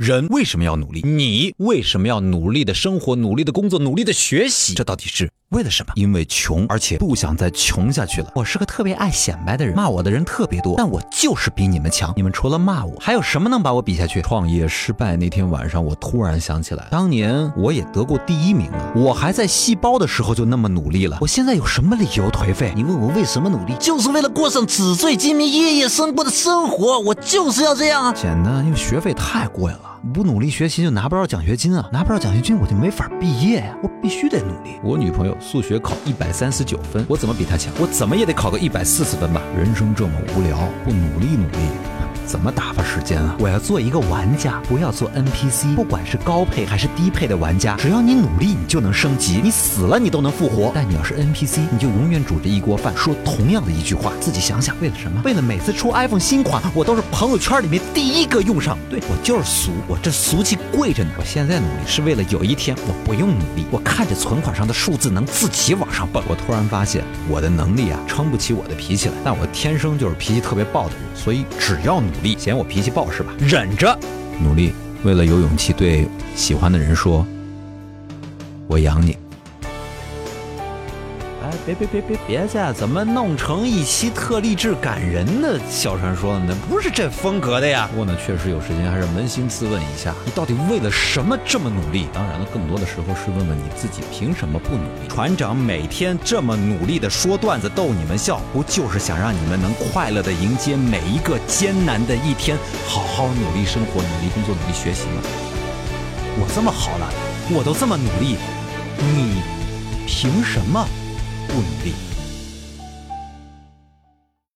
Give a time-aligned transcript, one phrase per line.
[0.00, 1.02] 人为什么要努力？
[1.02, 4.72] 你为什么要努力的生活、努力的工作、努力的学习？
[4.72, 5.92] 这到底是为了什么？
[5.96, 8.30] 因为穷，而且不想再穷下去了。
[8.36, 12.12] 我是个特别爱显摆的人，骂我的人特别多，但我就是比你们强。
[12.14, 14.22] 你们除了骂我，还有什么能把我比下去？
[14.22, 18.92] 创业失败那天晚上，我突然想起来，当年我也得过第一名啊！
[18.94, 22.72] 我还在细胞的时候就那么努力了，我现在有什么理由颓废？
[22.76, 27.00] 你问我为什么努力，就是为了过上纸醉金迷、夜夜笙歌的生活。
[27.00, 28.12] 我就是要这样啊！
[28.12, 29.80] 简单，因为学费太贵了。
[30.14, 31.86] 不努力学习就拿不到奖学金啊！
[31.92, 33.76] 拿不到奖学金我就没法毕业呀！
[33.82, 34.78] 我必须得努力。
[34.82, 37.72] 我女朋友数学考一百三十九分，我怎么比他强？
[37.80, 39.40] 我怎么也得考个一百四十分吧？
[39.56, 41.99] 人生这么无聊，不努力努力。
[42.30, 43.34] 怎么打发时间啊？
[43.40, 45.74] 我要做一个玩家，不要做 NPC。
[45.74, 49.40] 不管是高配还是低配的玩家，只要你努力，你就能升级。
[49.42, 50.70] 你死了，你都能复活。
[50.72, 54.12] 但你要是 NPC，你就永远煮着一锅饭，说同样的一句话。
[54.20, 55.20] 自己想想，为了什么？
[55.24, 58.78] 为了每次出 iPhone 新款，我都是朋友圈里面第一个用上。
[58.88, 61.10] 对我就是俗，我这俗气贵着呢。
[61.18, 66.22] 我现在努力是为了有一天我不用努力，我看着存款上的数字能自己往上蹦。
[66.28, 69.14] 我突然发现，我的能力啊，撑不起我的脾气来。
[69.24, 72.36] 但我天生就是脾气特别暴的人，所以只要努力。
[72.38, 73.32] 嫌我脾气暴是吧？
[73.38, 73.98] 忍着，
[74.42, 74.72] 努力，
[75.04, 77.26] 为了有勇气对喜欢的人说
[78.68, 79.16] ：“我养你。”
[81.42, 82.58] 哎别别别别别去！
[82.74, 86.54] 怎么弄成一期特励志感人的小传说呢？
[86.68, 87.88] 不是这风格的呀。
[87.90, 92.08] 不过呢，确实有时间还是扪心自问一下，你到底为了什么这么努力？
[92.12, 95.08] 当然了，更多的时候是问问你自己，凭什么不努力？
[95.08, 105.22] 船长每天这么努力的说段子逗你们笑，不就是想让你们能快乐的迎接每一个艰难的一天，好好努力生活，努力工作，努力学习吗？
[106.38, 107.10] 我这么好了，
[107.50, 108.36] 我都这么努力，
[108.98, 109.40] 你
[110.06, 110.86] 凭什么？
[111.52, 112.09] 不努力。